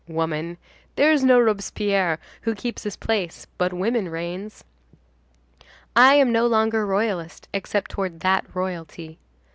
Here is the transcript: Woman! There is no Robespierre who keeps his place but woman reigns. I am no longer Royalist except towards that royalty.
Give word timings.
Woman! 0.07 0.57
There 0.95 1.11
is 1.11 1.23
no 1.23 1.39
Robespierre 1.39 2.17
who 2.41 2.55
keeps 2.55 2.81
his 2.81 2.95
place 2.95 3.45
but 3.59 3.71
woman 3.71 4.09
reigns. 4.09 4.63
I 5.95 6.15
am 6.15 6.31
no 6.31 6.47
longer 6.47 6.87
Royalist 6.87 7.47
except 7.53 7.91
towards 7.91 8.17
that 8.21 8.45
royalty. 8.55 9.19